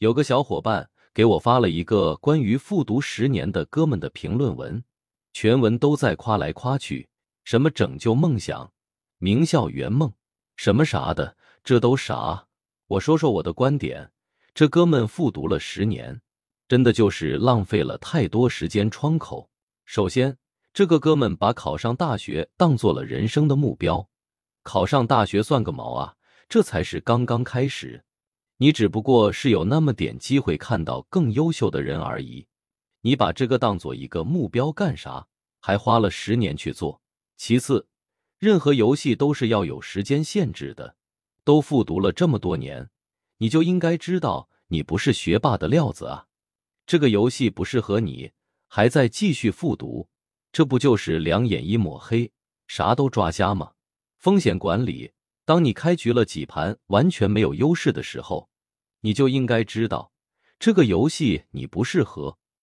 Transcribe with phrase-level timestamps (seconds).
[0.00, 4.82] 有个小伙伴给我发了一个关于复读十年的哥们的评论文，
[5.34, 7.06] 全文都在夸来夸去，
[7.44, 8.72] 什么拯救梦想、
[9.18, 10.10] 名校圆梦，
[10.56, 12.46] 什么啥的，这都啥？
[12.86, 14.10] 我说说我的观点，
[14.54, 16.22] 这哥们复读了十年，
[16.66, 19.50] 真的就是浪费了太多时间窗口。
[19.84, 20.38] 首先，
[20.72, 24.08] 这个哥们把考上大学当做了人生的目标，
[24.62, 26.14] 考上大学算个毛啊！
[26.48, 28.02] 这才是刚刚开始，
[28.62, 32.46] 你只不过是有那么点机会看到更优秀的人而已。
[33.00, 35.26] 你把这个当做一个目标干啥？
[35.60, 37.00] 还花了十年去做。
[37.38, 37.88] 其次，
[38.38, 40.94] 任何游戏都是要有时间限制的。
[41.42, 42.90] 都复读了这么多年，
[43.38, 46.26] 你就应该知道你不是学霸的料子啊！
[46.84, 48.30] 这个游戏不适合你。
[48.68, 50.06] 还在继续复读，
[50.52, 52.30] 这不就是两眼一抹黑，
[52.66, 53.72] 啥都抓瞎吗？
[54.18, 55.12] 风险管理，
[55.50, 58.48] 当你开局了几盘完全没有优势的时候，
[59.00, 60.12] 你就应该知道
[60.60, 62.38] 这个游戏你不适合，